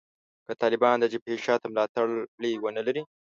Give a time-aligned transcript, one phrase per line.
[0.45, 3.01] که طالبان د جبهې شا ته ملاتړي ونه لري